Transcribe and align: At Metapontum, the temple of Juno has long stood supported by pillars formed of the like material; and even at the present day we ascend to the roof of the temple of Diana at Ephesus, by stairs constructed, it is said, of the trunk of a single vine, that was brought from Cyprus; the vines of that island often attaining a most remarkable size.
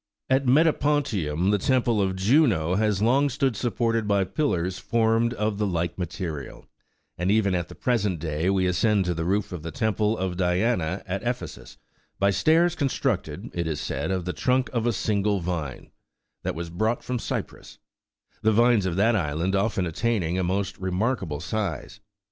At 0.31 0.47
Metapontum, 0.47 1.51
the 1.51 1.59
temple 1.59 2.01
of 2.01 2.15
Juno 2.15 2.73
has 2.73 3.03
long 3.03 3.29
stood 3.29 3.55
supported 3.55 4.07
by 4.07 4.23
pillars 4.23 4.79
formed 4.79 5.31
of 5.35 5.59
the 5.59 5.67
like 5.67 5.95
material; 5.99 6.65
and 7.19 7.29
even 7.29 7.53
at 7.53 7.67
the 7.67 7.75
present 7.75 8.17
day 8.17 8.49
we 8.49 8.65
ascend 8.65 9.05
to 9.05 9.13
the 9.13 9.25
roof 9.25 9.51
of 9.51 9.61
the 9.61 9.69
temple 9.69 10.17
of 10.17 10.37
Diana 10.37 11.03
at 11.05 11.21
Ephesus, 11.21 11.77
by 12.17 12.31
stairs 12.31 12.73
constructed, 12.73 13.51
it 13.53 13.67
is 13.67 13.79
said, 13.79 14.09
of 14.09 14.25
the 14.25 14.33
trunk 14.33 14.71
of 14.73 14.87
a 14.87 14.91
single 14.91 15.39
vine, 15.39 15.91
that 16.41 16.55
was 16.55 16.71
brought 16.71 17.03
from 17.03 17.19
Cyprus; 17.19 17.77
the 18.41 18.51
vines 18.51 18.87
of 18.87 18.95
that 18.95 19.15
island 19.15 19.55
often 19.55 19.85
attaining 19.85 20.39
a 20.39 20.43
most 20.43 20.79
remarkable 20.79 21.41
size. 21.41 21.99